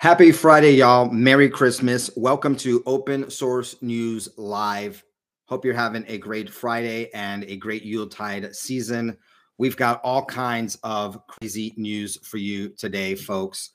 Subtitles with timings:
[0.00, 1.10] Happy Friday, y'all.
[1.10, 2.08] Merry Christmas.
[2.14, 5.02] Welcome to Open Source News Live.
[5.46, 9.18] Hope you're having a great Friday and a great Yuletide season.
[9.58, 13.70] We've got all kinds of crazy news for you today, folks.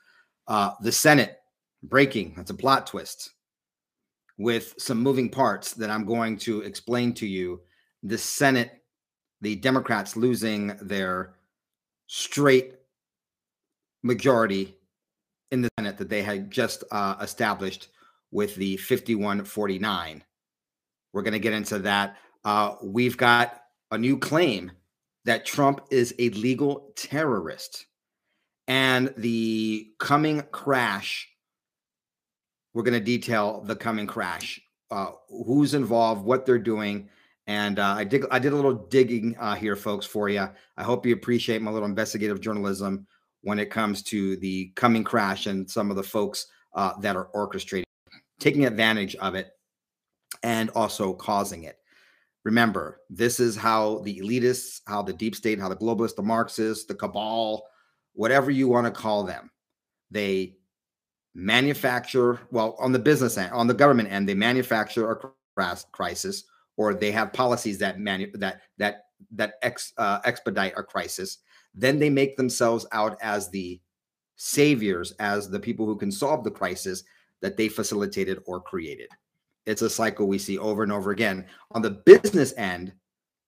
[0.48, 1.40] Uh, the Senate
[1.84, 3.32] breaking, that's a plot twist
[4.38, 7.60] with some moving parts that I'm going to explain to you.
[8.02, 8.82] The Senate,
[9.42, 11.34] the Democrats losing their
[12.08, 12.76] straight
[14.04, 14.78] majority
[15.54, 17.90] in the Senate that they had just uh, established
[18.32, 20.24] with the 5149.
[21.14, 22.18] We're going to get into that.
[22.44, 24.72] Uh, we've got a new claim
[25.26, 27.86] that Trump is a legal terrorist.
[28.68, 31.30] And the coming crash,
[32.74, 35.12] we're going to detail the coming crash, uh,
[35.46, 37.10] who's involved, what they're doing.
[37.46, 40.50] And uh, I did I did a little digging uh, here, folks, for you.
[40.78, 43.06] I hope you appreciate my little investigative journalism
[43.44, 47.30] when it comes to the coming crash and some of the folks uh, that are
[47.36, 47.84] orchestrating,
[48.40, 49.52] taking advantage of it,
[50.42, 51.78] and also causing it.
[52.44, 56.86] Remember, this is how the elitists, how the deep state, how the globalists, the Marxists,
[56.86, 57.66] the cabal,
[58.14, 59.50] whatever you want to call them,
[60.12, 60.58] they
[61.36, 66.44] manufacture, well, on the business end, on the government end, they manufacture a crisis
[66.78, 71.40] or they have policies that manu- that that that ex, uh, expedite a crisis
[71.74, 73.80] then they make themselves out as the
[74.36, 77.04] saviors, as the people who can solve the crisis
[77.42, 79.10] that they facilitated or created.
[79.66, 81.46] It's a cycle we see over and over again.
[81.72, 82.94] On the business end,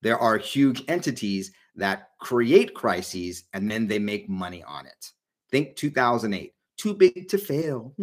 [0.02, 5.12] there are huge entities that create crises and then they make money on it.
[5.52, 7.94] Think 2008, too big to fail.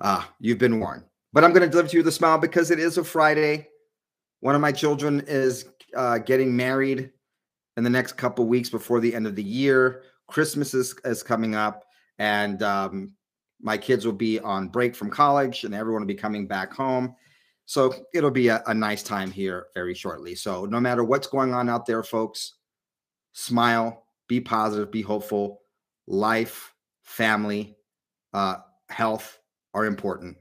[0.00, 1.04] Ah, you've been warned.
[1.32, 3.68] But I'm going to deliver to you the smile because it is a Friday.
[4.40, 7.10] One of my children is uh, getting married
[7.80, 10.02] in the next couple weeks before the end of the year.
[10.26, 11.86] Christmas is, is coming up,
[12.18, 13.14] and um,
[13.58, 17.16] my kids will be on break from college, and everyone will be coming back home.
[17.64, 20.34] So it'll be a, a nice time here very shortly.
[20.34, 22.56] So no matter what's going on out there, folks,
[23.32, 25.62] smile, be positive, be hopeful.
[26.06, 27.78] Life, family,
[28.34, 28.56] uh,
[28.90, 29.38] health
[29.72, 30.36] are important,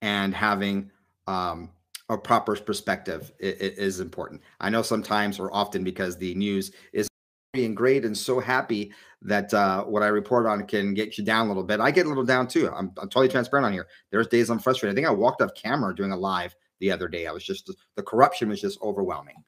[0.00, 0.92] and having
[1.26, 1.70] um,
[2.08, 4.40] a proper perspective is, important.
[4.60, 7.08] I know sometimes or often because the news is
[7.52, 11.46] being great and so happy that uh, what I report on can get you down
[11.46, 11.80] a little bit.
[11.80, 12.68] I get a little down too.
[12.68, 13.88] I'm, I'm totally transparent on here.
[14.10, 14.94] There's days I'm frustrated.
[14.94, 17.26] I think I walked off camera doing a live the other day.
[17.26, 19.42] I was just the corruption was just overwhelming.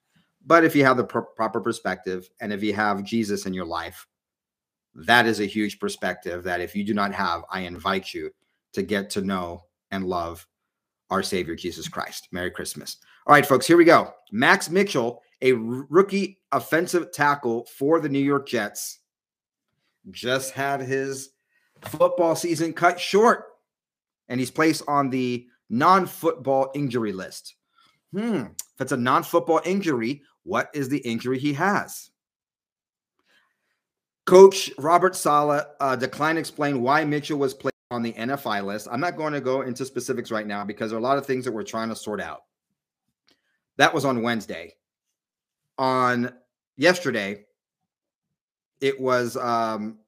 [0.45, 3.67] But if you have the pr- proper perspective and if you have Jesus in your
[3.67, 4.07] life,
[4.95, 8.31] that is a huge perspective that if you do not have, I invite you
[8.73, 10.47] to get to know and love
[11.11, 12.29] our Savior Jesus Christ.
[12.33, 12.99] Merry Christmas.
[13.27, 14.13] All right, folks, here we go.
[14.33, 19.01] Max Mitchell, a rookie offensive tackle for the New York Jets,
[20.11, 21.31] just had his
[21.83, 23.45] football season cut short,
[24.29, 27.55] and he's placed on the non football injury list.
[28.13, 28.45] Hmm,
[28.75, 32.11] if it's a non football injury, what is the injury he has?
[34.25, 38.89] Coach Robert Saleh uh, declined to explain why Mitchell was placed on the NFI list.
[38.91, 41.27] I'm not going to go into specifics right now because there are a lot of
[41.27, 42.43] things that we're trying to sort out.
[43.77, 44.75] That was on Wednesday.
[45.79, 46.33] On
[46.77, 47.45] yesterday,
[48.81, 49.99] it was um,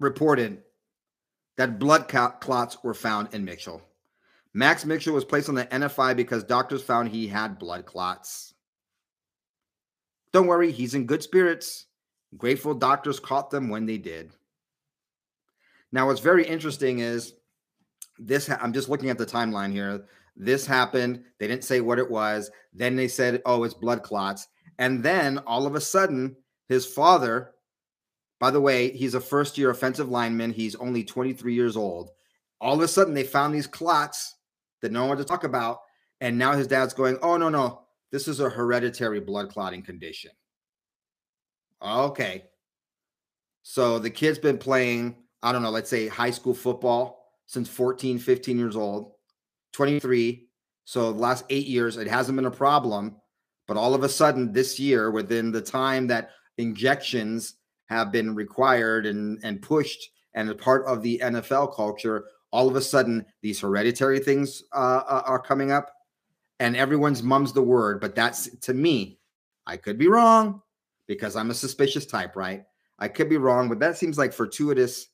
[0.00, 0.62] reported
[1.56, 3.82] that blood clots were found in Mitchell.
[4.54, 8.54] Max Mitchell was placed on the NFI because doctors found he had blood clots.
[10.32, 11.86] Don't worry, he's in good spirits.
[12.36, 14.32] Grateful doctors caught them when they did.
[15.94, 17.34] Now, what's very interesting is
[18.18, 18.48] this.
[18.48, 20.06] Ha- I'm just looking at the timeline here.
[20.34, 21.22] This happened.
[21.38, 22.50] They didn't say what it was.
[22.72, 24.48] Then they said, "Oh, it's blood clots."
[24.80, 26.34] And then all of a sudden,
[26.68, 27.52] his father.
[28.40, 30.52] By the way, he's a first-year offensive lineman.
[30.52, 32.10] He's only 23 years old.
[32.60, 34.34] All of a sudden, they found these clots
[34.82, 35.78] that no one wants to talk about,
[36.20, 40.32] and now his dad's going, "Oh no, no, this is a hereditary blood clotting condition."
[41.80, 42.46] Okay.
[43.62, 48.18] So the kid's been playing I don't know, let's say high school football since 14,
[48.18, 49.12] 15 years old,
[49.74, 50.48] 23.
[50.86, 53.16] So the last eight years, it hasn't been a problem.
[53.68, 57.56] But all of a sudden, this year, within the time that injections
[57.86, 62.76] have been required and, and pushed and a part of the NFL culture, all of
[62.76, 65.92] a sudden, these hereditary things uh, uh, are coming up.
[66.58, 68.00] And everyone's mum's the word.
[68.00, 69.18] But that's to me,
[69.66, 70.62] I could be wrong
[71.06, 72.64] because I'm a suspicious type, right?
[72.98, 75.08] I could be wrong, but that seems like fortuitous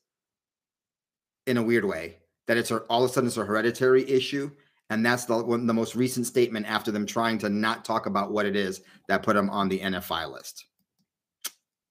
[1.51, 2.17] in a weird way
[2.47, 4.49] that it's all of a sudden it's a hereditary issue
[4.89, 8.31] and that's the one, the most recent statement after them trying to not talk about
[8.31, 10.65] what it is that put them on the NFI list.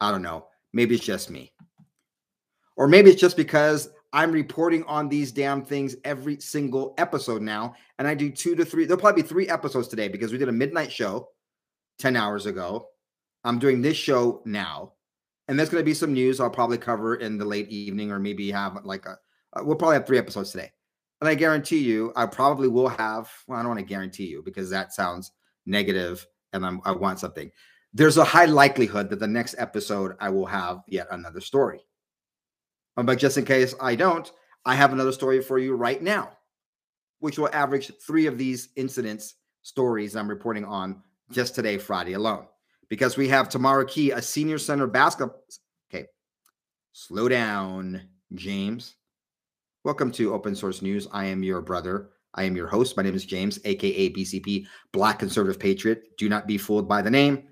[0.00, 0.48] I don't know.
[0.74, 1.52] Maybe it's just me.
[2.76, 7.74] Or maybe it's just because I'm reporting on these damn things every single episode now.
[7.98, 10.50] And I do two to three, there'll probably be three episodes today because we did
[10.50, 11.28] a midnight show
[12.00, 12.88] 10 hours ago.
[13.44, 14.92] I'm doing this show now.
[15.48, 18.18] And there's going to be some news I'll probably cover in the late evening or
[18.18, 19.18] maybe have like a,
[19.52, 20.70] uh, we'll probably have three episodes today.
[21.20, 24.42] And I guarantee you, I probably will have, well, I don't want to guarantee you
[24.42, 25.32] because that sounds
[25.66, 27.50] negative and I'm, I want something.
[27.92, 31.80] There's a high likelihood that the next episode I will have yet another story.
[32.96, 34.30] Um, but just in case I don't,
[34.64, 36.30] I have another story for you right now,
[37.18, 42.46] which will average three of these incidents stories I'm reporting on just today, Friday alone.
[42.88, 45.42] Because we have Tamari Key, a senior center basketball.
[45.92, 46.06] Okay,
[46.92, 48.02] slow down,
[48.34, 48.96] James.
[49.82, 51.08] Welcome to Open Source News.
[51.10, 52.10] I am your brother.
[52.34, 52.98] I am your host.
[52.98, 56.18] My name is James, aka BCP, Black Conservative Patriot.
[56.18, 57.48] Do not be fooled by the name.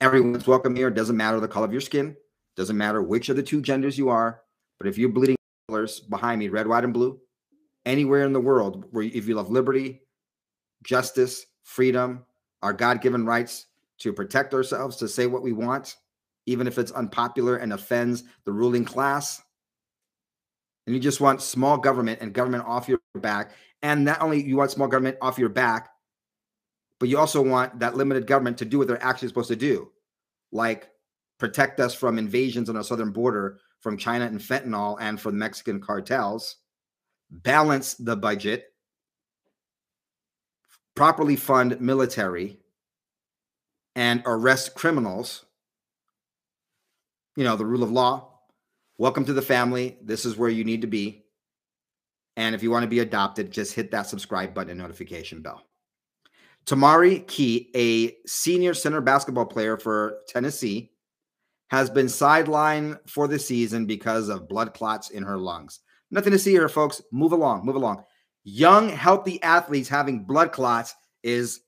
[0.00, 0.90] Everyone's welcome here.
[0.90, 2.16] Doesn't matter the color of your skin.
[2.56, 4.40] Doesn't matter which of the two genders you are.
[4.78, 5.36] But if you're bleeding
[5.68, 7.20] colors behind me, red, white, and blue,
[7.86, 10.02] anywhere in the world where if you love liberty,
[10.82, 12.24] justice, freedom,
[12.62, 13.66] our God-given rights
[13.98, 15.94] to protect ourselves, to say what we want,
[16.44, 19.40] even if it's unpopular and offends the ruling class,
[20.86, 23.52] and you just want small government and government off your back,
[23.82, 25.90] and not only you want small government off your back,
[26.98, 29.90] but you also want that limited government to do what they're actually supposed to do,
[30.52, 30.88] like
[31.38, 35.80] protect us from invasions on our southern border from China and fentanyl and from Mexican
[35.80, 36.56] cartels,
[37.30, 38.66] balance the budget,
[40.94, 42.60] properly fund military,
[43.96, 45.44] and arrest criminals.
[47.34, 48.31] You know, the rule of law.
[49.02, 49.98] Welcome to the family.
[50.00, 51.24] This is where you need to be.
[52.36, 55.60] And if you want to be adopted, just hit that subscribe button and notification bell.
[56.66, 60.92] Tamari Key, a senior center basketball player for Tennessee,
[61.70, 65.80] has been sidelined for the season because of blood clots in her lungs.
[66.12, 67.02] Nothing to see here, folks.
[67.10, 68.04] Move along, move along.
[68.44, 70.94] Young, healthy athletes having blood clots
[71.24, 71.62] is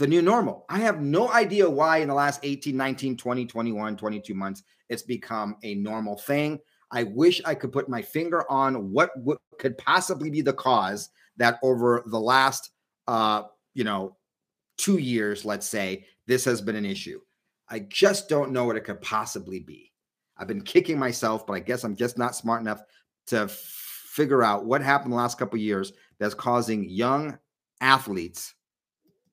[0.00, 0.64] the new normal.
[0.70, 5.02] I have no idea why in the last 18, 19, 20, 21, 22 months it's
[5.02, 6.58] become a normal thing.
[6.90, 11.10] I wish I could put my finger on what, what could possibly be the cause
[11.36, 12.70] that over the last
[13.06, 13.42] uh,
[13.74, 14.16] you know,
[14.78, 17.20] 2 years, let's say, this has been an issue.
[17.68, 19.92] I just don't know what it could possibly be.
[20.38, 22.80] I've been kicking myself, but I guess I'm just not smart enough
[23.26, 27.38] to figure out what happened the last couple years that's causing young
[27.82, 28.54] athletes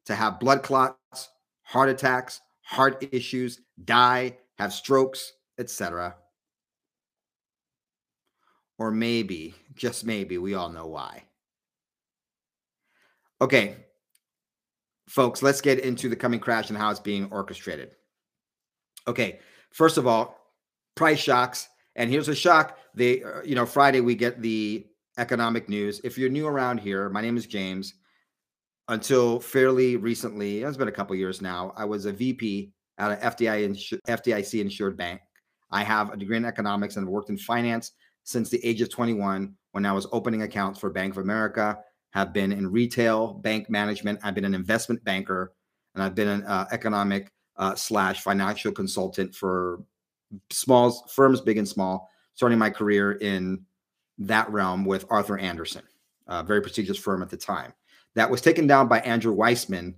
[0.07, 1.29] to have blood clots,
[1.63, 6.15] heart attacks, heart issues, die, have strokes, etc.
[8.79, 11.23] Or maybe, just maybe, we all know why.
[13.41, 13.75] Okay,
[15.07, 17.91] folks, let's get into the coming crash and how it's being orchestrated.
[19.07, 19.39] Okay,
[19.71, 20.39] first of all,
[20.95, 21.67] price shocks.
[21.95, 22.77] And here's a shock.
[22.93, 24.85] They, uh, you know, Friday we get the
[25.17, 25.99] economic news.
[26.03, 27.93] If you're new around here, my name is James.
[28.89, 31.73] Until fairly recently, it's been a couple years now.
[31.75, 35.21] I was a VP at an FDI insu- FDIC insured bank.
[35.71, 37.91] I have a degree in economics and worked in finance
[38.23, 41.77] since the age of 21 when I was opening accounts for Bank of America.
[42.11, 44.19] Have been in retail bank management.
[44.23, 45.53] I've been an investment banker,
[45.93, 49.83] and I've been an uh, economic uh, slash financial consultant for
[50.49, 53.65] small firms, big and small, starting my career in
[54.19, 55.83] that realm with Arthur Andersen,
[56.27, 57.73] a very prestigious firm at the time.
[58.17, 59.95] That was taken down by Andrew Weissmann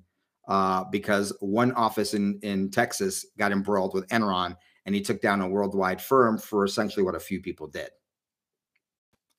[0.48, 5.42] uh, because one office in, in Texas got embroiled with Enron and he took down
[5.42, 7.90] a worldwide firm for essentially what a few people did.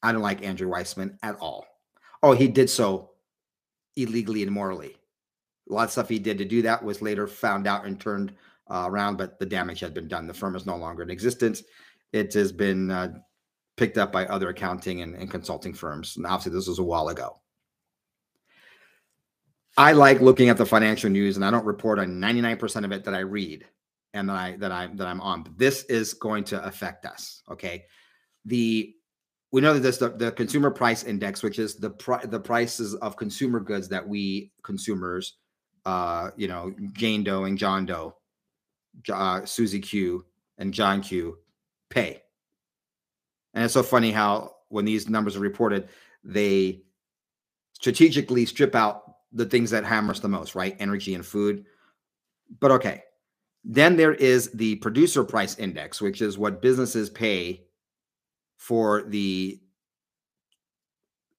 [0.02, 1.66] I don't like Andrew Weissmann at all.
[2.22, 3.10] Oh, he did so
[3.96, 4.96] illegally and morally
[5.70, 8.32] a lot of stuff he did to do that was later found out and turned
[8.70, 10.26] uh, around, but the damage had been done.
[10.26, 11.62] The firm is no longer in existence.
[12.12, 13.14] It has been uh,
[13.76, 16.16] picked up by other accounting and, and consulting firms.
[16.16, 17.40] And obviously, this was a while ago.
[19.76, 23.04] I like looking at the financial news, and I don't report on 99% of it
[23.04, 23.64] that I read
[24.12, 25.42] and that I that I that I'm on.
[25.42, 27.42] But this is going to affect us.
[27.50, 27.84] Okay.
[28.44, 28.94] The
[29.52, 31.90] we know that this the, the consumer price index, which is the
[32.24, 35.36] the prices of consumer goods that we consumers
[35.84, 38.16] uh, you know, Jane Doe and John Doe,
[39.12, 40.24] uh, Susie Q
[40.58, 41.38] and John Q
[41.88, 42.22] pay.
[43.54, 45.88] And it's so funny how when these numbers are reported,
[46.22, 46.82] they
[47.72, 50.76] strategically strip out the things that hammer us the most, right?
[50.78, 51.64] Energy and food.
[52.58, 53.02] But okay.
[53.62, 57.64] Then there is the producer price index, which is what businesses pay
[58.56, 59.60] for the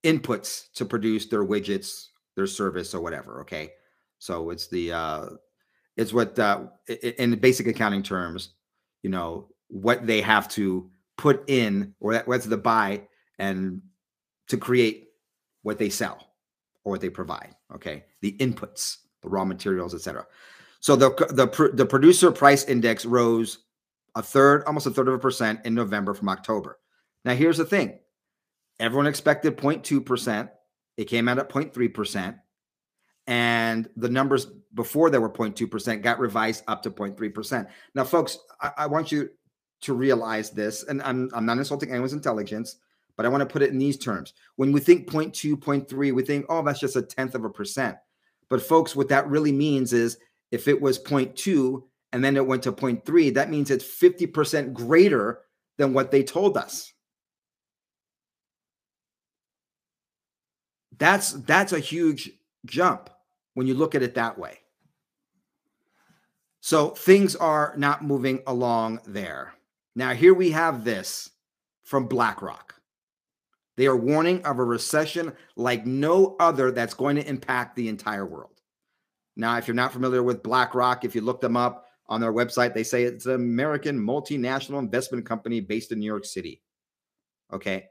[0.04, 3.42] inputs to produce their widgets, their service, or whatever.
[3.42, 3.72] Okay.
[4.20, 5.26] So it's the uh,
[5.98, 8.54] it's what uh, in basic accounting terms,
[9.02, 13.08] you know, what they have to put in or to the buy
[13.40, 13.82] and
[14.48, 15.10] to create
[15.64, 16.31] what they sell
[16.84, 17.56] or what they provide.
[17.74, 20.26] Okay, the inputs, the raw materials, etc.
[20.80, 23.60] So the the the producer price index rose
[24.16, 26.80] a third, almost a third of a percent in November from October.
[27.24, 28.00] Now here's the thing:
[28.80, 30.50] everyone expected 0.2 percent.
[30.98, 32.38] It came out at 0.3 percent,
[33.28, 37.68] and the numbers before they were 0.2 percent got revised up to 0.3 percent.
[37.94, 39.30] Now, folks, I, I want you
[39.82, 42.78] to realize this, and I'm I'm not insulting anyone's intelligence
[43.18, 44.34] but I want to put it in these terms.
[44.56, 47.98] When we think 0.2, 0.3, we think, oh, that's just a tenth of a percent.
[48.50, 50.18] But folks, what that really means is
[50.52, 55.40] if it was 0.2 and then it went to 0.3, that means it's 50% greater
[55.78, 56.94] than what they told us.
[60.98, 62.30] That's that's a huge
[62.66, 63.10] jump
[63.56, 64.60] when you look at it that way.
[66.60, 69.54] So things are not moving along there.
[69.96, 71.32] Now here we have this
[71.84, 72.81] from BlackRock.
[73.78, 78.26] They are warning of a recession like no other that's going to impact the entire
[78.26, 78.62] world.
[79.36, 82.74] Now, if you're not familiar with BlackRock, if you look them up on their website,
[82.74, 86.62] they say it's an American multinational investment company based in New York City.
[87.54, 87.86] Okay.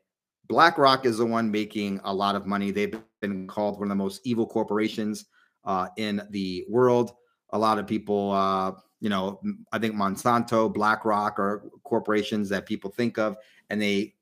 [0.48, 2.70] BlackRock is the one making a lot of money.
[2.70, 5.26] They've been called one of the most evil corporations
[5.64, 7.12] uh, in the world.
[7.50, 9.40] A lot of people, uh, you know,
[9.72, 13.36] I think Monsanto, BlackRock are corporations that people think of,
[13.70, 14.14] and they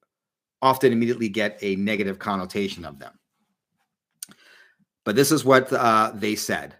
[0.62, 3.12] often immediately get a negative connotation of them.
[5.04, 6.76] But this is what uh, they said.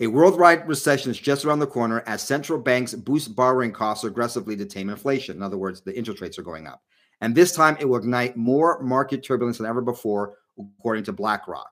[0.00, 4.56] A worldwide recession is just around the corner as central banks boost borrowing costs aggressively
[4.56, 5.36] to tame inflation.
[5.36, 6.82] In other words, the interest rates are going up.
[7.20, 10.38] And this time it will ignite more market turbulence than ever before,
[10.78, 11.70] according to BlackRock.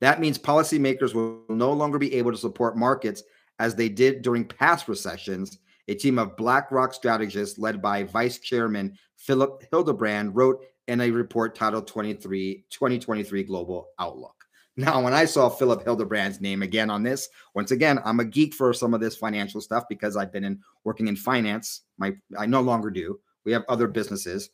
[0.00, 3.22] That means policymakers will no longer be able to support markets
[3.58, 8.96] as they did during past recessions a team of BlackRock strategists led by Vice Chairman
[9.24, 14.34] Philipp Hildebrand wrote in a report titled 23, 2023 Global Outlook.
[14.76, 18.52] Now, when I saw Philipp Hildebrand's name again on this, once again, I'm a geek
[18.52, 21.82] for some of this financial stuff because I've been in working in finance.
[21.96, 23.20] My I no longer do.
[23.44, 24.50] We have other businesses.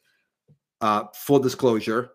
[0.80, 2.10] Uh, full disclosure,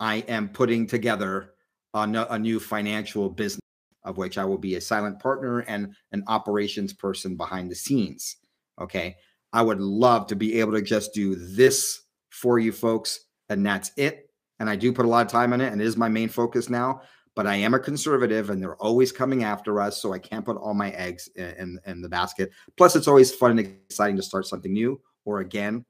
[0.00, 1.54] I am putting together
[1.94, 2.00] a,
[2.30, 3.60] a new financial business
[4.04, 8.36] of which I will be a silent partner and an operations person behind the scenes.
[8.80, 9.16] Okay.
[9.56, 13.90] I would love to be able to just do this for you folks, and that's
[13.96, 14.28] it.
[14.60, 16.28] And I do put a lot of time in it, and it is my main
[16.28, 17.00] focus now.
[17.34, 20.58] But I am a conservative, and they're always coming after us, so I can't put
[20.58, 22.50] all my eggs in, in, in the basket.
[22.76, 25.00] Plus, it's always fun and exciting to start something new.
[25.24, 25.86] Or again,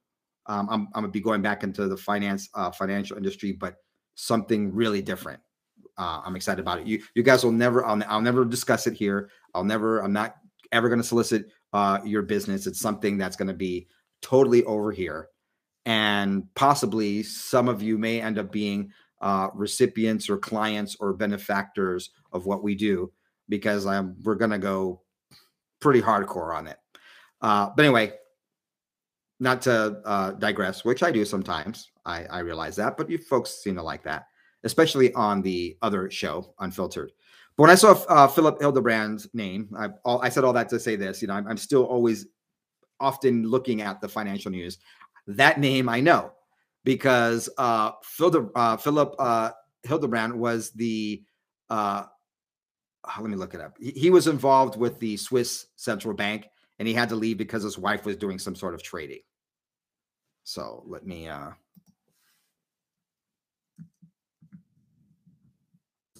[0.46, 3.78] um, I'm, I'm gonna be going back into the finance uh, financial industry, but
[4.14, 5.40] something really different
[5.98, 6.86] uh, I'm excited about it.
[6.86, 9.30] You you guys will never I'll, I'll never discuss it here.
[9.54, 10.36] I'll never I'm not
[10.72, 12.66] ever going to solicit uh, your business.
[12.66, 13.88] It's something that's going to be
[14.22, 15.28] totally over here,
[15.84, 22.10] and possibly some of you may end up being uh, recipients or clients or benefactors
[22.32, 23.12] of what we do
[23.48, 25.02] because I'm we're going to go
[25.80, 26.78] pretty hardcore on it.
[27.40, 28.12] Uh, but anyway,
[29.40, 31.90] not to uh, digress, which I do sometimes.
[32.04, 34.26] I, I realize that, but you folks seem to like that
[34.66, 37.12] especially on the other show, Unfiltered.
[37.56, 40.80] But when I saw uh, Philipp Hildebrand's name, I, all, I said all that to
[40.80, 41.22] say this.
[41.22, 42.26] You know, I'm, I'm still always
[43.00, 44.78] often looking at the financial news.
[45.26, 46.32] That name I know
[46.84, 49.50] because uh, Philip uh, Philip uh,
[49.82, 51.22] Hildebrand was the.
[51.70, 52.04] Uh,
[53.04, 53.76] oh, let me look it up.
[53.80, 56.48] He, he was involved with the Swiss central bank,
[56.78, 59.20] and he had to leave because his wife was doing some sort of trading.
[60.44, 61.28] So let me.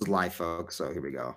[0.07, 0.77] Is live, folks.
[0.77, 1.37] So here we go.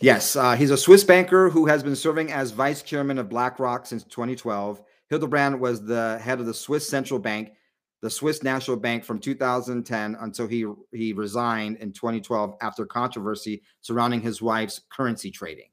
[0.00, 3.84] Yes, uh, he's a Swiss banker who has been serving as vice chairman of BlackRock
[3.84, 4.80] since 2012.
[5.08, 7.50] Hildebrand was the head of the Swiss Central Bank,
[8.00, 14.20] the Swiss National Bank from 2010 until he he resigned in 2012 after controversy surrounding
[14.20, 15.70] his wife's currency trading.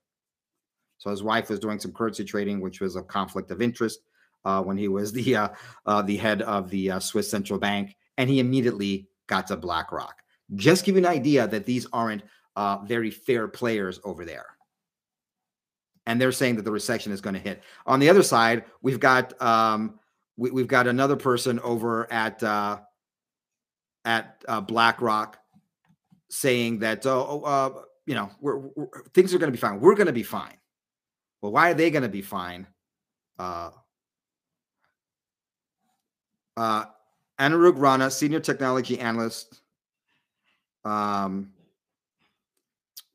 [0.98, 4.00] So his wife was doing some currency trading, which was a conflict of interest
[4.46, 5.50] uh, when he was the uh,
[5.86, 10.22] uh, the head of the uh, Swiss central bank, and he immediately got to BlackRock.
[10.56, 12.24] Just give you an idea that these aren't
[12.56, 14.46] uh, very fair players over there.
[16.06, 17.64] And they're saying that the recession is going to hit.
[17.88, 20.00] On the other side, we've got um,
[20.38, 22.78] we, have got another person over at uh,
[24.06, 25.40] at BlackRock
[26.30, 29.80] saying that oh, oh you know we're, we're, things are going to be fine.
[29.80, 30.58] We're going to be fine.
[31.42, 32.68] Well, why are they going to be fine?
[36.58, 36.86] Uh,
[37.40, 39.62] Anurag Rana, senior technology analyst.
[40.84, 41.52] Um,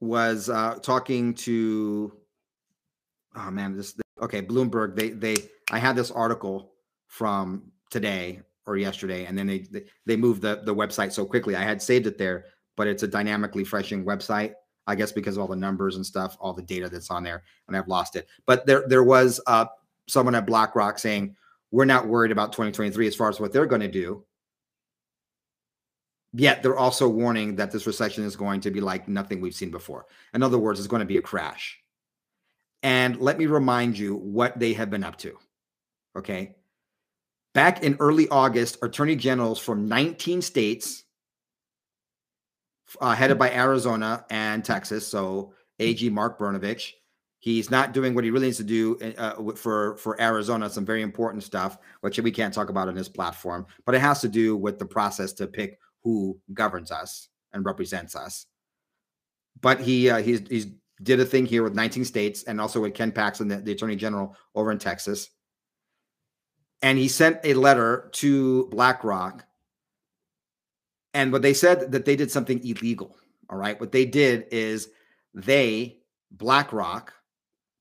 [0.01, 2.13] was uh, talking to
[3.37, 4.97] oh man, this okay, Bloomberg.
[4.97, 5.37] They they
[5.71, 6.73] I had this article
[7.07, 11.55] from today or yesterday, and then they they, they moved the the website so quickly.
[11.55, 14.55] I had saved it there, but it's a dynamically refreshing website.
[14.87, 17.45] I guess because of all the numbers and stuff, all the data that's on there,
[17.69, 18.27] and I've lost it.
[18.47, 19.67] But there there was uh,
[20.09, 21.37] someone at BlackRock saying
[21.71, 24.25] we're not worried about 2023 as far as what they're going to do.
[26.33, 29.71] Yet they're also warning that this recession is going to be like nothing we've seen
[29.71, 30.07] before.
[30.33, 31.79] In other words, it's going to be a crash.
[32.83, 35.37] And let me remind you what they have been up to.
[36.17, 36.55] Okay.
[37.53, 41.05] Back in early August, attorney generals from 19 states,
[43.01, 46.93] uh, headed by Arizona and Texas, so AG Mark Brnovich,
[47.41, 50.71] he's not doing what he really needs to do uh, for for Arizona.
[50.71, 54.21] Some very important stuff, which we can't talk about on this platform, but it has
[54.21, 58.47] to do with the process to pick who governs us and represents us.
[59.61, 60.67] But he uh, he's he's
[61.03, 63.97] did a thing here with 19 states and also with Ken Paxton, the, the attorney
[63.97, 65.31] general over in Texas.
[66.83, 69.45] And he sent a letter to BlackRock.
[71.15, 73.17] And what they said that they did something illegal.
[73.49, 73.81] All right.
[73.81, 74.89] What they did is
[75.35, 75.99] they,
[76.31, 77.13] BlackRock,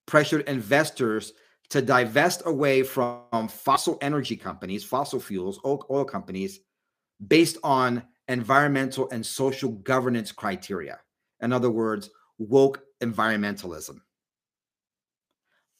[0.09, 1.33] pressured investors
[1.69, 6.61] to divest away from fossil energy companies, fossil fuels, oil, companies,
[7.27, 10.99] based on environmental and social governance criteria.
[11.41, 13.99] In other words, woke environmentalism.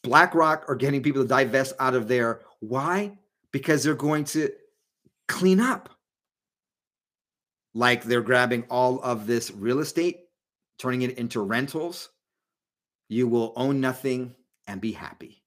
[0.03, 2.41] BlackRock are getting people to divest out of there.
[2.59, 3.17] Why?
[3.51, 4.51] Because they're going to
[5.27, 5.89] clean up.
[7.74, 10.19] Like they're grabbing all of this real estate,
[10.77, 12.09] turning it into rentals.
[13.10, 14.36] You will own nothing
[14.68, 15.44] and be happy.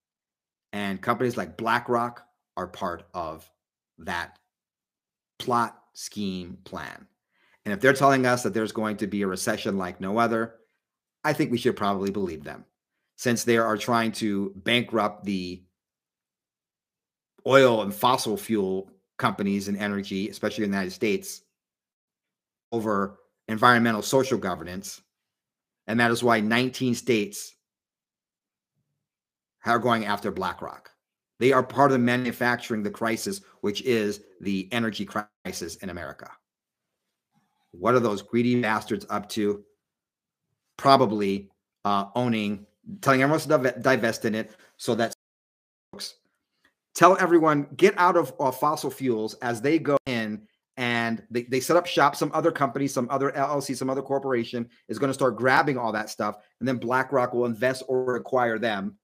[0.73, 2.27] And companies like BlackRock
[2.57, 3.49] are part of
[3.99, 4.39] that
[5.39, 7.07] plot, scheme, plan.
[7.65, 10.57] And if they're telling us that there's going to be a recession like no other,
[11.25, 12.65] I think we should probably believe them
[13.17, 15.63] since they are trying to bankrupt the
[17.47, 21.43] oil and fossil fuel companies and energy, especially in the United States,
[22.73, 25.01] over environmental social governance.
[25.87, 27.55] And that is why 19 states
[29.65, 30.91] are going after BlackRock.
[31.39, 36.31] They are part of manufacturing the crisis, which is the energy crisis in America.
[37.73, 39.65] What are those greedy bastards up to?
[40.83, 41.49] probably
[41.85, 42.67] uh, owning,
[43.01, 45.15] telling everyone to divest in it so that
[45.93, 46.17] folks
[46.95, 50.43] tell everyone get out of uh, fossil fuels as they go in
[50.77, 52.17] and they, they set up shop.
[52.17, 55.93] Some other company, some other LLC, some other corporation is going to start grabbing all
[55.93, 58.97] that stuff, and then BlackRock will invest or acquire them.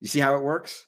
[0.00, 0.86] You see how it works?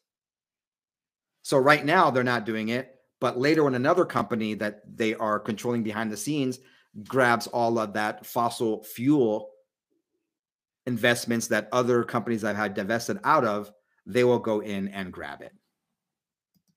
[1.42, 5.38] So right now they're not doing it, but later when another company that they are
[5.38, 6.58] controlling behind the scenes
[7.04, 9.50] grabs all of that fossil fuel
[10.86, 13.70] investments that other companies I've had divested out of,
[14.06, 15.52] they will go in and grab it,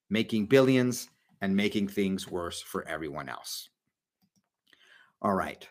[0.09, 1.09] making billions
[1.41, 3.69] and making things worse for everyone else.
[5.21, 5.67] All right.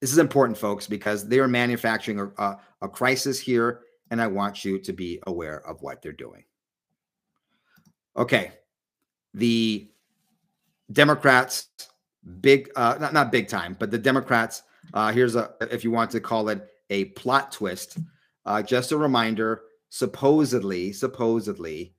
[0.00, 4.26] This is important, folks, because they are manufacturing a, a, a crisis here, and I
[4.26, 6.44] want you to be aware of what they're doing.
[8.16, 8.52] Okay.
[9.34, 9.88] The
[10.92, 11.68] Democrats
[12.40, 14.62] big, uh, not not big time, but the Democrats.
[14.92, 17.98] Uh, here's a, if you want to call it a plot twist.
[18.44, 19.62] Uh, just a reminder.
[19.90, 21.94] Supposedly, supposedly,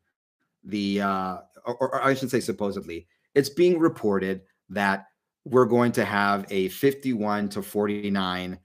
[0.64, 3.08] the uh, or, or I shouldn't say supposedly.
[3.34, 5.08] It's being reported that
[5.46, 8.60] we're going to have a 51 to 49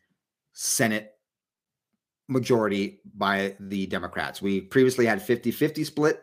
[0.52, 1.15] Senate
[2.28, 4.42] majority by the Democrats.
[4.42, 6.22] We previously had 50 50 split.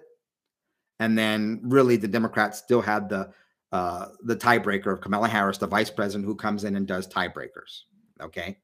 [1.00, 3.32] And then really the Democrats still had the
[3.72, 7.82] uh, the tiebreaker of Kamala Harris, the vice president, who comes in and does tiebreakers.
[8.22, 8.60] Okay.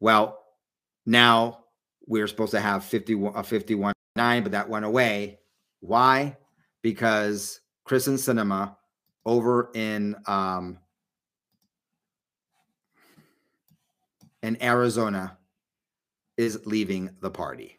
[0.00, 0.42] Well,
[1.04, 1.64] now
[2.06, 5.40] we're supposed to have 51, a 51 9, but that went away.
[5.80, 6.38] Why?
[6.82, 8.76] Because Kyrsten Sinema
[9.26, 10.78] over in um,
[14.42, 15.36] in Arizona
[16.40, 17.78] is leaving the party.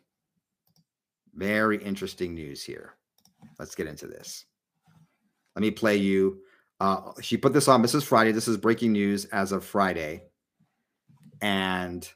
[1.34, 2.93] Very interesting news here.
[3.58, 4.45] Let's get into this.
[5.56, 6.41] Let me play you.
[6.80, 7.82] Uh, she put this on.
[7.82, 8.32] This is Friday.
[8.32, 10.26] This is breaking news as of Friday.
[11.41, 12.08] And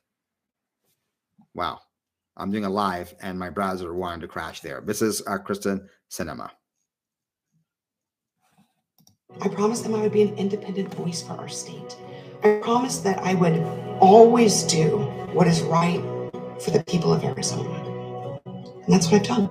[1.55, 1.79] wow,
[2.37, 4.81] I'm doing a live and my browser wanted to crash there.
[4.81, 6.51] This is uh, Kyrsten Sinema.
[9.41, 11.97] I promised them I would be an independent voice for our state.
[12.43, 13.57] I promised that I would
[13.99, 14.99] always do
[15.33, 16.03] what is right
[16.59, 18.41] for the people of Arizona.
[18.45, 19.49] And that's what I've done.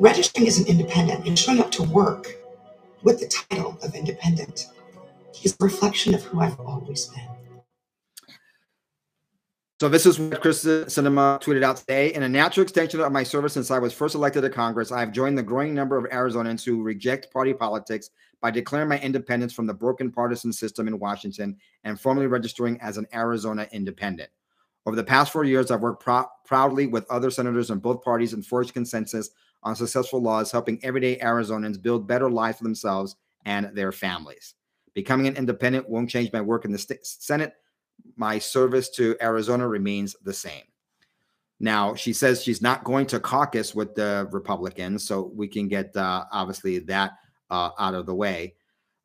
[0.00, 2.36] Registering as an independent and showing up to work
[3.02, 4.66] with the title of independent
[5.42, 7.28] is a reflection of who I've always been.
[9.80, 12.14] So this is what Kyrsten Sinema tweeted out today.
[12.14, 15.00] In a natural extension of my service since I was first elected to Congress, I
[15.00, 19.52] have joined the growing number of Arizonans who reject party politics by declaring my independence
[19.52, 24.30] from the broken partisan system in Washington and formally registering as an Arizona independent.
[24.86, 28.32] Over the past four years, I've worked pr- proudly with other senators in both parties
[28.32, 29.30] and forged consensus
[29.62, 33.16] on successful laws, helping everyday Arizonans build better lives for themselves
[33.46, 34.54] and their families.
[34.92, 37.54] Becoming an independent won't change my work in the st- Senate
[38.16, 40.62] my service to Arizona remains the same.
[41.60, 45.96] Now, she says she's not going to caucus with the Republicans, so we can get
[45.96, 47.12] uh, obviously that
[47.50, 48.54] uh, out of the way.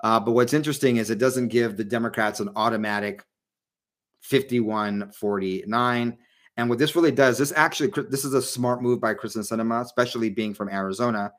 [0.03, 3.23] Uh, but what's interesting is it doesn't give the Democrats an automatic
[4.21, 6.17] 51 49.
[6.57, 9.81] And what this really does, this actually, this is a smart move by Kyrsten Sinema,
[9.81, 11.31] especially being from Arizona.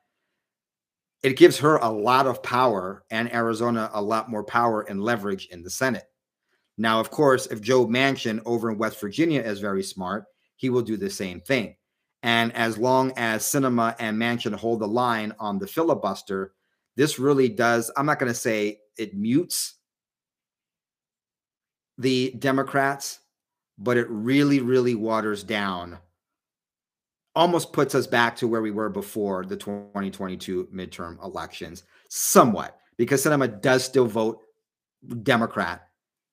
[1.22, 5.48] It gives her a lot of power and Arizona a lot more power and leverage
[5.48, 6.06] in the Senate.
[6.78, 10.24] Now, of course, if Joe Manchin over in West Virginia is very smart,
[10.56, 11.76] he will do the same thing.
[12.22, 16.54] And as long as Sinema and Manchin hold the line on the filibuster,
[16.96, 19.74] this really does, I'm not going to say it mutes
[21.98, 23.20] the Democrats,
[23.78, 25.98] but it really, really waters down,
[27.34, 33.24] almost puts us back to where we were before the 2022 midterm elections, somewhat, because
[33.24, 34.40] Sinema does still vote
[35.22, 35.90] Democrat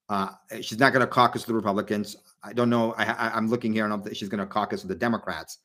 [0.09, 0.29] uh,
[0.61, 2.15] she's not going to caucus with the Republicans.
[2.43, 2.93] I don't know.
[2.93, 5.59] I, am looking here and I'm, she's going to caucus with the Democrats.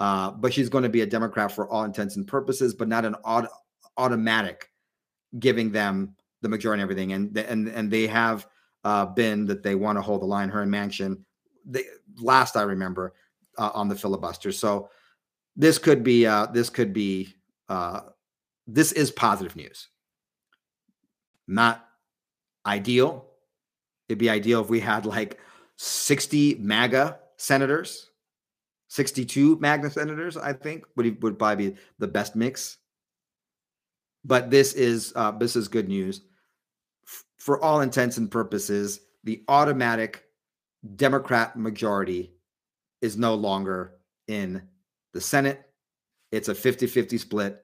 [0.00, 3.04] Uh, but she's going to be a Democrat for all intents and purposes, but not
[3.04, 3.48] an auto,
[3.98, 4.70] automatic
[5.38, 7.12] giving them the majority and everything.
[7.12, 8.46] And and and they have
[8.84, 10.48] uh, been that they want to hold the line.
[10.48, 11.18] Her and Manchin,
[11.64, 11.84] they,
[12.16, 13.14] last I remember,
[13.58, 14.52] uh, on the filibuster.
[14.52, 14.90] So
[15.56, 17.34] this could be uh, this could be
[17.68, 18.00] uh,
[18.66, 19.88] this is positive news.
[21.46, 21.86] Not
[22.64, 23.32] ideal,
[24.12, 25.38] It'd be ideal if we had like
[25.76, 28.10] 60 MAGA senators,
[28.88, 32.76] 62 MAGA senators, I think would, would probably be the best mix.
[34.22, 36.20] But this is uh, this is good news.
[37.42, 40.22] For all intents and purposes, the automatic
[40.94, 42.34] Democrat majority
[43.00, 43.94] is no longer
[44.28, 44.62] in
[45.12, 45.60] the Senate.
[46.30, 47.60] It's a 50-50 split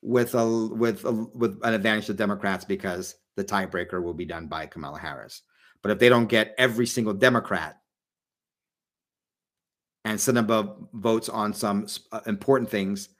[0.00, 4.46] with a with a, with an advantage to Democrats because the tiebreaker will be done
[4.46, 5.42] by Kamala Harris.
[5.82, 7.82] But if they don't get every single Democrat
[10.06, 13.10] and Sinema votes on some uh, important things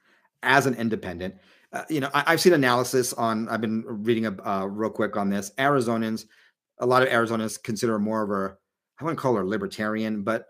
[0.41, 1.35] as an independent,
[1.73, 5.17] uh, you know, I, have seen analysis on, I've been reading a uh, real quick
[5.17, 5.51] on this.
[5.57, 6.25] Arizonans,
[6.79, 8.55] a lot of Arizonans consider more of a,
[8.99, 10.45] I wouldn't call her libertarian, but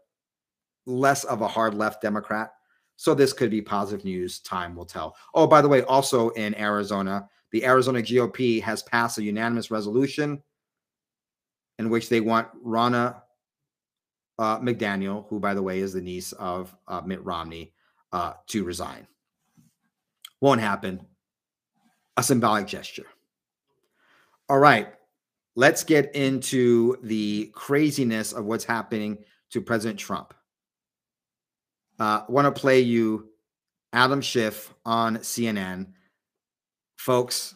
[0.86, 2.52] less of a hard left Democrat.
[2.98, 4.40] So this could be positive news.
[4.42, 5.16] Time will tell.
[5.34, 10.44] Oh, by the way, also in Arizona, the Arizona GOP has passed a unanimous resolution
[11.80, 13.22] in which they want Ronna
[14.40, 17.74] uh, McDaniel, who, by the way, is the niece of uh, Mitt Romney,
[18.12, 19.08] uh, to resign.
[20.42, 21.06] Won't happen.
[22.18, 23.08] A symbolic gesture.
[24.50, 24.94] All right.
[25.56, 29.20] Let's get into the craziness of what's happening
[29.52, 30.34] to President Trump.
[32.00, 33.30] I uh, want to play you
[33.94, 35.94] Adam Schiff on CNN.
[36.98, 37.54] Folks,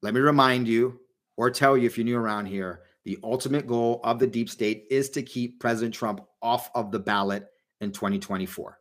[0.00, 1.00] let me remind you
[1.36, 4.86] or tell you if you're new around here the ultimate goal of the deep state
[4.90, 7.48] is to keep President Trump off of the ballot
[7.80, 8.78] in 2024.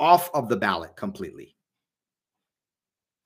[0.00, 1.54] Off of the ballot completely.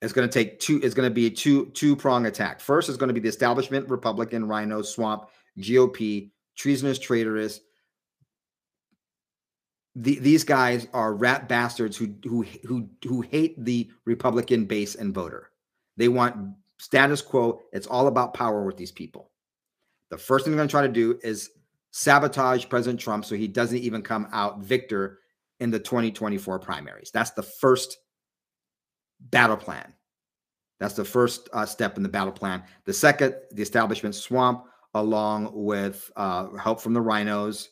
[0.02, 2.60] It's going to take two, it's going to be a two two prong attack.
[2.60, 5.28] First is going to be the establishment, Republican, RINO, Swamp,
[5.58, 7.60] GOP, treasonous, traitorous.
[9.94, 15.14] The, these guys are rat bastards who who who who hate the Republican base and
[15.14, 15.50] voter.
[15.96, 17.62] They want status quo.
[17.72, 19.30] It's all about power with these people.
[20.10, 21.50] The first thing they're going to try to do is
[21.90, 25.20] sabotage President Trump so he doesn't even come out victor
[25.60, 27.10] in the 2024 primaries.
[27.10, 27.96] That's the first
[29.20, 29.92] battle plan.
[30.78, 32.62] That's the first uh, step in the battle plan.
[32.84, 37.70] The second, the establishment swamp, along with uh, help from the rhinos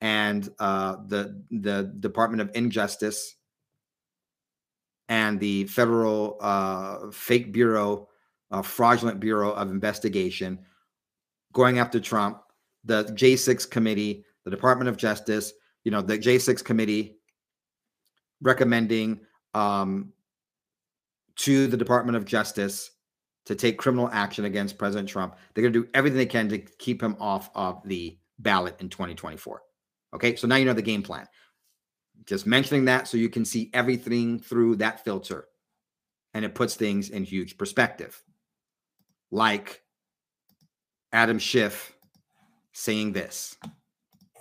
[0.00, 3.36] and uh, the the Department of Injustice
[5.08, 8.08] and the Federal uh, Fake Bureau,
[8.50, 10.60] uh, Fraudulent Bureau of Investigation
[11.52, 12.40] going after Trump,
[12.84, 15.52] the J6 committee, the Department of Justice,
[15.84, 17.18] you know, the J6 committee
[18.40, 19.20] recommending
[19.54, 20.12] um,
[21.40, 22.90] to the Department of Justice
[23.46, 25.36] to take criminal action against President Trump.
[25.54, 28.90] They're going to do everything they can to keep him off of the ballot in
[28.90, 29.62] 2024.
[30.14, 31.26] Okay, so now you know the game plan.
[32.26, 35.46] Just mentioning that so you can see everything through that filter
[36.34, 38.22] and it puts things in huge perspective.
[39.30, 39.82] Like
[41.10, 41.96] Adam Schiff
[42.72, 43.56] saying this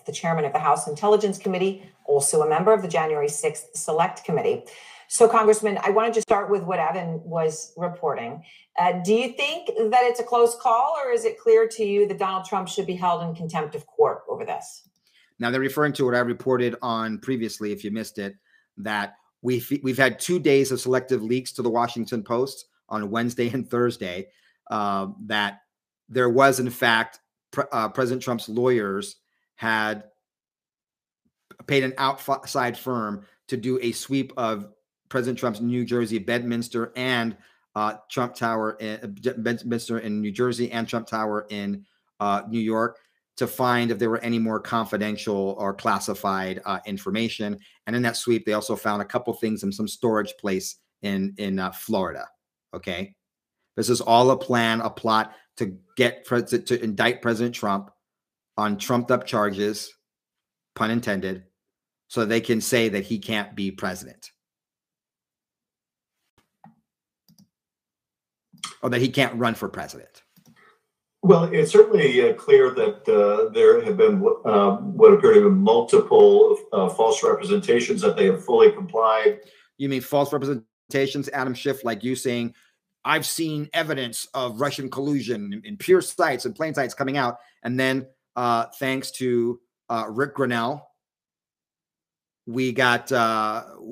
[0.05, 4.23] the chairman of the House Intelligence Committee, also a member of the January 6th Select
[4.23, 4.65] Committee.
[5.11, 8.43] So, Congressman, I wanted to start with what Evan was reporting.
[8.79, 12.07] Uh, do you think that it's a close call, or is it clear to you
[12.07, 14.87] that Donald Trump should be held in contempt of court over this?
[15.39, 18.35] Now, they're referring to what I reported on previously, if you missed it,
[18.77, 23.49] that we've, we've had two days of selective leaks to the Washington Post on Wednesday
[23.49, 24.27] and Thursday
[24.69, 25.61] uh, that
[26.07, 27.19] there was, in fact,
[27.49, 29.15] pre- uh, President Trump's lawyers
[29.55, 30.03] had
[31.65, 34.67] paid an outside firm to do a sweep of
[35.09, 37.35] President Trump's New Jersey Bedminster and
[37.75, 41.85] uh, Trump Tower in uh, Bedminster in New Jersey and Trump Tower in
[42.19, 42.97] uh, New York
[43.37, 47.57] to find if there were any more confidential or classified uh, information.
[47.87, 51.33] And in that sweep, they also found a couple things in some storage place in
[51.37, 52.27] in uh, Florida.
[52.73, 53.15] Okay,
[53.75, 57.91] this is all a plan, a plot to get to, to indict President Trump
[58.57, 59.93] on trumped up charges,
[60.75, 61.45] pun intended,
[62.09, 64.31] so they can say that he can't be president.
[68.81, 70.23] Or that he can't run for president?
[71.21, 75.49] Well, it's certainly uh, clear that uh, there have been uh, what appear to be
[75.49, 79.41] multiple uh, false representations that they have fully complied.
[79.77, 82.53] You mean false representations, Adam Schiff, like you saying,
[83.03, 87.39] I've seen evidence of Russian collusion in, in pure sites and plain sites coming out.
[87.63, 90.83] And then, uh, thanks to uh, Ric Grenell,
[92.47, 93.11] we got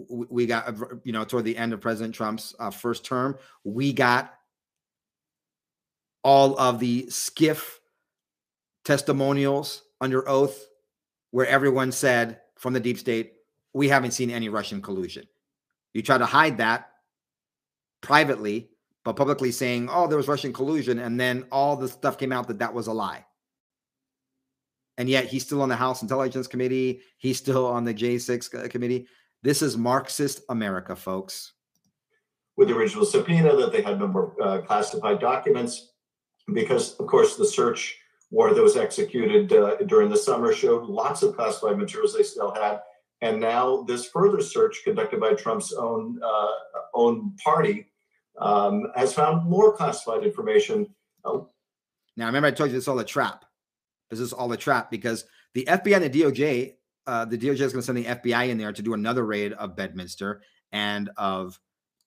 [0.10, 4.37] we got you know toward the end of President Trump's first term, we got
[6.28, 7.78] all of the SCIF
[8.84, 10.68] testimonials under oath
[11.32, 13.36] where everyone said from the deep state,
[13.74, 15.24] we haven't seen any Russian collusion.
[15.94, 16.90] You try to hide that
[18.02, 18.70] privately,
[19.06, 21.00] but publicly saying, oh, there was Russian collusion.
[21.00, 23.26] And then all the stuff came out that that was a lie.
[24.98, 27.00] And yet he's still on the House Intelligence Committee.
[27.20, 29.08] He's still on the J6 committee.
[29.44, 31.54] This is Marxist America, folks.
[32.58, 35.94] With the original subpoena that they had number uh, classified documents,
[36.54, 37.98] because, of course, the search
[38.32, 42.54] warrant that was executed uh, during the summer showed lots of classified materials they still
[42.54, 42.82] had.
[43.22, 46.52] And now this further search conducted by Trump's own uh,
[46.94, 47.88] own party
[48.38, 50.88] um, has found more classified information.
[51.26, 51.48] now,
[52.18, 53.46] remember I told you this is all a trap.
[54.10, 56.76] This is all a trap because the FBI and the DOJ,
[57.08, 59.54] uh, the DOJ is going to send the FBI in there to do another raid
[59.54, 61.60] of Bedminster and of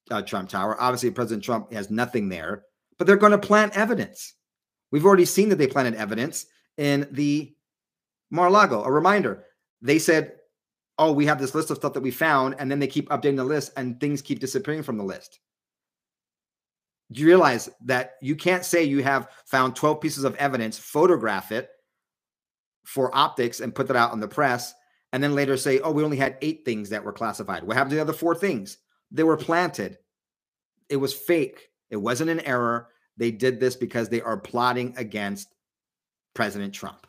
[0.09, 0.79] uh, Trump Tower.
[0.79, 2.63] Obviously, President Trump has nothing there
[3.01, 4.35] but they're going to plant evidence.
[4.91, 6.45] We've already seen that they planted evidence
[6.77, 7.51] in the
[8.29, 8.83] Mar-a-Lago.
[8.83, 9.43] A reminder,
[9.81, 10.33] they said,
[10.99, 13.37] oh, we have this list of stuff that we found, and then they keep updating
[13.37, 15.39] the list and things keep disappearing from the list.
[17.11, 21.51] Do you realize that you can't say you have found 12 pieces of evidence, photograph
[21.51, 21.71] it
[22.85, 24.75] for optics and put that out on the press,
[25.11, 27.63] and then later say, oh, we only had eight things that were classified.
[27.63, 28.77] What happened to the other four things?
[29.09, 29.97] They were planted.
[30.87, 31.69] It was fake.
[31.91, 32.87] It wasn't an error.
[33.17, 35.53] They did this because they are plotting against
[36.33, 37.05] President Trump.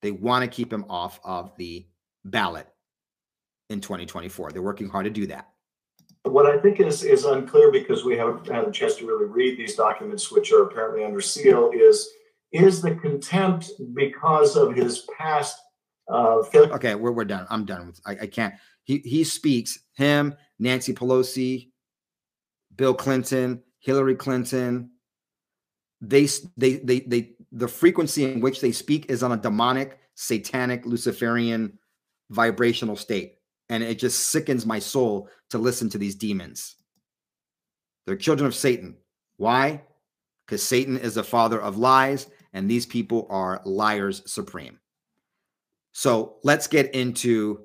[0.00, 1.86] They want to keep him off of the
[2.24, 2.66] ballot
[3.68, 4.52] in 2024.
[4.52, 5.48] They're working hard to do that.
[6.22, 9.58] What I think is is unclear because we haven't had a chance to really read
[9.58, 12.10] these documents, which are apparently under seal, is
[12.52, 15.56] is the contempt because of his past
[16.12, 16.74] uh, failure?
[16.74, 17.46] Okay, we're, we're done.
[17.48, 18.00] I'm done with.
[18.04, 18.54] I, I can't.
[18.84, 19.78] He he speaks.
[19.94, 21.70] Him, Nancy Pelosi,
[22.76, 24.90] Bill Clinton, Hillary Clinton,
[26.00, 30.86] they they they they the frequency in which they speak is on a demonic, satanic,
[30.86, 31.78] Luciferian
[32.30, 33.36] vibrational state.
[33.68, 36.76] And it just sickens my soul to listen to these demons.
[38.06, 38.96] They're children of Satan.
[39.36, 39.82] Why?
[40.46, 44.80] Because Satan is the father of lies, and these people are liars supreme.
[45.92, 47.60] So let's get into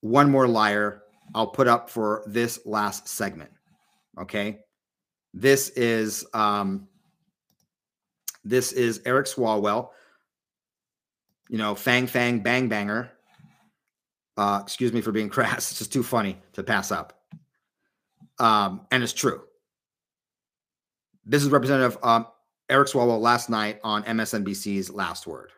[0.00, 1.02] one more liar
[1.34, 3.50] I'll put up for this last segment.
[4.20, 4.60] Okay.
[5.34, 6.88] This is um,
[8.44, 9.90] this is Eric Swalwell.
[11.48, 13.10] You know, Fang Fang Bang Banger.
[14.36, 15.70] Uh, excuse me for being crass.
[15.70, 17.20] It's just too funny to pass up.
[18.38, 19.42] Um, and it's true.
[21.24, 22.26] This is Representative um,
[22.68, 25.50] Eric Swalwell last night on MSNBC's Last Word.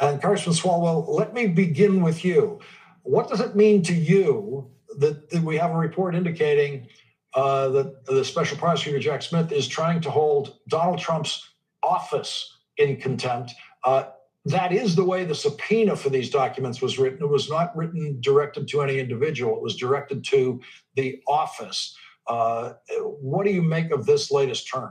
[0.00, 2.60] And Congressman Swalwell, let me begin with you.
[3.02, 6.88] What does it mean to you that, that we have a report indicating
[7.34, 11.50] uh, that the special prosecutor Jack Smith is trying to hold Donald Trump's
[11.82, 13.52] office in contempt.
[13.84, 14.04] Uh,
[14.46, 17.22] that is the way the subpoena for these documents was written.
[17.22, 19.56] It was not written directed to any individual.
[19.56, 20.60] It was directed to
[20.96, 21.96] the office.
[22.26, 22.74] Uh,
[23.20, 24.90] what do you make of this latest turn?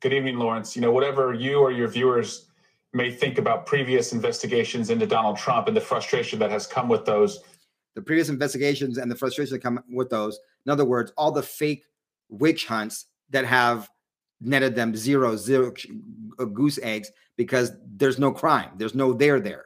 [0.00, 0.76] Good evening, Lawrence.
[0.76, 2.48] You know, whatever you or your viewers
[2.92, 7.04] may think about previous investigations into Donald Trump and the frustration that has come with
[7.04, 7.40] those.
[7.98, 10.38] The previous investigations and the frustration that come with those.
[10.64, 11.82] In other words, all the fake
[12.28, 13.90] witch hunts that have
[14.40, 15.74] netted them zero, zero
[16.38, 18.70] uh, goose eggs because there's no crime.
[18.76, 19.64] There's no there there.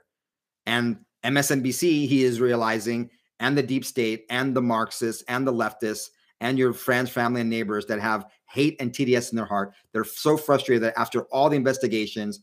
[0.65, 6.09] And MSNBC, he is realizing, and the deep state, and the Marxists, and the leftists,
[6.41, 9.75] and your friends, family, and neighbors that have hate and TDS in their heart.
[9.93, 12.41] They're so frustrated that after all the investigations,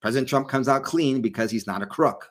[0.00, 2.26] President Trump comes out clean because he's not a crook.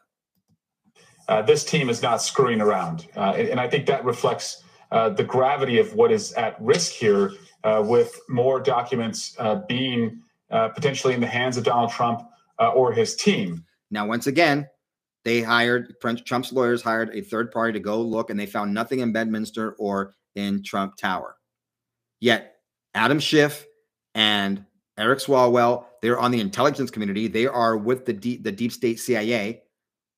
[1.30, 3.08] Uh, this team is not screwing around.
[3.16, 6.92] Uh, and, and, I think that reflects uh, the gravity of what is at risk
[6.92, 12.24] here uh, with more documents uh, being potentially in the hands of Donald Trump
[12.58, 13.64] or his team.
[13.92, 14.68] Now, once again,
[15.24, 19.00] they hired Trump's lawyers hired a third party to go look, and they found nothing
[19.00, 21.36] in Bedminster or in Trump Tower.
[22.20, 22.56] Yet
[22.96, 23.68] Adam Schiff
[24.16, 24.66] and
[24.98, 27.28] Eric Swalwell, they're on the intelligence community.
[27.28, 29.62] They are with the deep, the deep state CIA,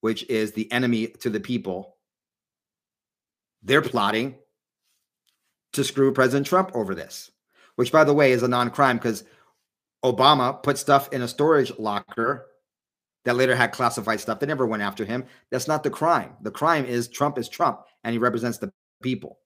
[0.01, 1.95] which is the enemy to the people.
[3.63, 4.35] They're plotting
[5.73, 7.31] to screw President Trump over this,
[7.75, 9.23] which, by the way, is a non crime because
[10.03, 12.47] Obama put stuff in a storage locker
[13.23, 14.39] that later had classified stuff.
[14.39, 15.25] They never went after him.
[15.51, 16.33] That's not the crime.
[16.41, 19.37] The crime is Trump is Trump and he represents the people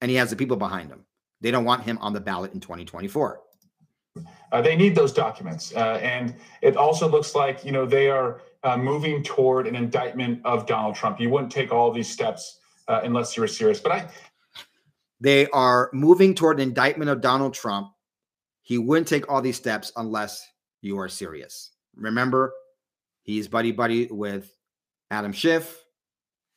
[0.00, 1.06] and he has the people behind him.
[1.40, 3.40] They don't want him on the ballot in 2024.
[4.52, 5.74] Uh, they need those documents.
[5.74, 10.40] Uh, and it also looks like, you know, they are uh, moving toward an indictment
[10.44, 11.20] of Donald Trump.
[11.20, 13.80] You wouldn't take all these steps uh, unless you were serious.
[13.80, 14.08] But I.
[15.20, 17.92] They are moving toward an indictment of Donald Trump.
[18.62, 20.44] He wouldn't take all these steps unless
[20.80, 21.70] you are serious.
[21.94, 22.52] Remember,
[23.22, 24.52] he's buddy buddy with
[25.10, 25.84] Adam Schiff,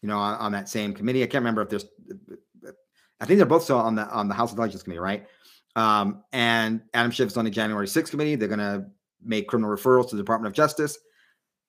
[0.01, 1.23] you know, on, on that same committee.
[1.23, 1.85] I can't remember if there's
[3.19, 5.27] I think they're both still on the on the House Intelligence Committee, right?
[5.75, 8.35] Um, and Adam Schiff's on the January 6th committee.
[8.35, 8.85] They're going to
[9.23, 10.97] make criminal referrals to the Department of Justice.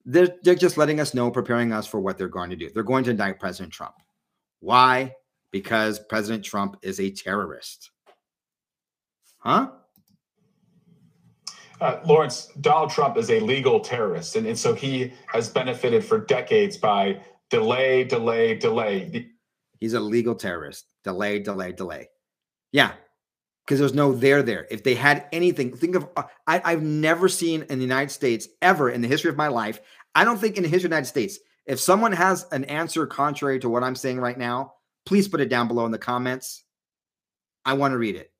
[0.07, 2.71] They're, they're just letting us know, preparing us for what they're going to do.
[2.71, 3.97] They're going to indict President Trump.
[4.61, 5.15] Why?
[5.51, 7.91] Because President Trump is a terrorist.
[9.39, 9.71] Huh?
[11.81, 14.37] Uh, Lawrence, Donald Trump is a legal terrorist.
[14.37, 19.29] And, and so he has benefited for decades by delay, delay, delay.
[19.81, 20.87] He's a legal terrorist.
[21.05, 22.09] Delay, delay, delay.
[22.73, 22.93] Yeah,
[23.65, 24.67] because there's no there there.
[24.71, 28.49] If they had anything, think of uh, I, I've never seen in the United States
[28.63, 29.81] ever in the history of my life.
[30.17, 33.07] I don't think in the history of the United States, if someone has an answer
[33.07, 34.73] contrary to what I'm saying right now,
[35.05, 36.65] please put it down below in the comments.
[37.67, 38.33] I want to read it.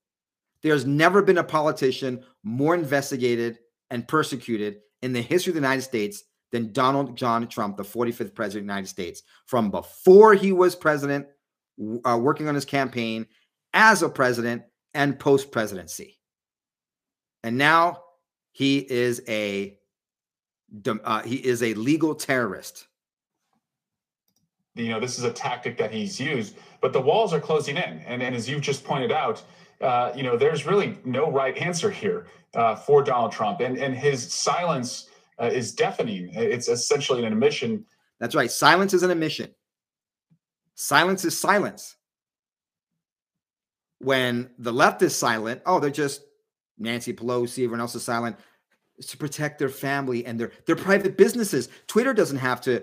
[0.63, 3.59] There's never been a politician more investigated
[3.91, 8.35] and persecuted in the history of the United States than Donald John Trump, the 45th
[8.35, 11.27] president of the United States, from before he was president,
[12.07, 13.27] uh, working on his campaign,
[13.75, 14.63] as a president,
[14.95, 16.19] and post presidency.
[17.43, 18.03] And now
[18.53, 19.79] he is a
[21.05, 22.87] uh, he is a legal terrorist.
[24.75, 28.01] You know, this is a tactic that he's used, but the walls are closing in,
[28.07, 29.43] and, and as you've just pointed out,
[29.81, 33.95] uh, you know, there's really no right answer here uh, for Donald Trump, and and
[33.95, 35.09] his silence
[35.41, 36.31] uh, is deafening.
[36.33, 37.85] It's essentially an admission.
[38.19, 38.51] That's right.
[38.51, 39.55] Silence is an admission.
[40.75, 41.97] Silence is silence.
[43.99, 46.23] When the left is silent, oh, they're just
[46.79, 48.37] Nancy Pelosi, everyone else is silent.
[49.01, 51.69] To protect their family and their their private businesses.
[51.87, 52.83] Twitter doesn't have to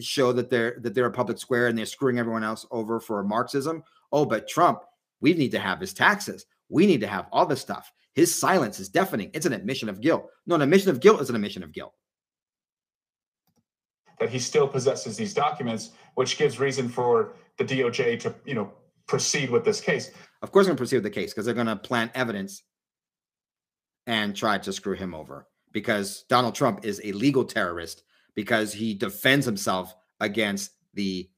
[0.00, 3.22] show that they're that they're a public square and they're screwing everyone else over for
[3.24, 3.82] Marxism.
[4.12, 4.82] Oh, but Trump,
[5.20, 6.46] we need to have his taxes.
[6.68, 7.90] We need to have all this stuff.
[8.14, 9.30] His silence is deafening.
[9.34, 10.28] It's an admission of guilt.
[10.46, 11.94] No, an admission of guilt is an admission of guilt.
[14.20, 18.70] That he still possesses these documents, which gives reason for the DOJ to, you know,
[19.06, 20.10] proceed with this case.
[20.42, 22.62] Of course, I'm going to proceed with the case because they're going to plant evidence
[24.06, 28.94] and try to screw him over because Donald Trump is a legal terrorist because he
[28.94, 31.28] defends himself against the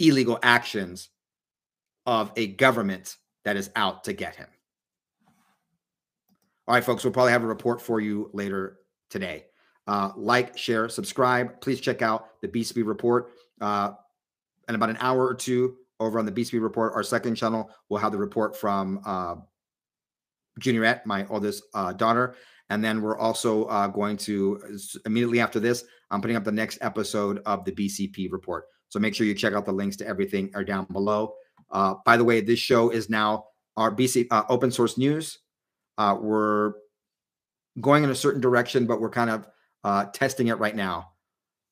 [0.00, 1.10] illegal actions
[2.06, 4.48] of a government that is out to get him.
[6.66, 8.78] All right, folks, we'll probably have a report for you later
[9.10, 9.44] today.
[9.86, 11.60] Uh, like, share, subscribe.
[11.60, 13.32] Please check out the BCB report.
[13.60, 13.92] Uh,
[14.66, 18.00] in about an hour or two over on the BCB report, our second channel, we'll
[18.00, 19.36] have the report from uh,
[20.58, 22.34] Juniorette, my oldest uh, daughter.
[22.70, 26.78] And then we're also uh, going to, immediately after this, I'm putting up the next
[26.80, 28.64] episode of the BCP report.
[28.88, 31.34] So make sure you check out the links to everything are down below.
[31.70, 33.46] Uh, by the way, this show is now
[33.76, 35.40] our BC uh, open source news.
[35.98, 36.74] Uh, we're
[37.80, 39.48] going in a certain direction, but we're kind of
[39.82, 41.10] uh, testing it right now.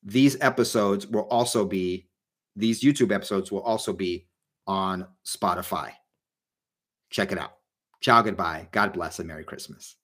[0.03, 2.09] These episodes will also be,
[2.57, 4.27] these YouTube episodes will also be
[4.67, 5.93] on Spotify.
[7.11, 7.53] Check it out.
[8.01, 8.69] Ciao, goodbye.
[8.73, 9.97] God bless and Merry Christmas.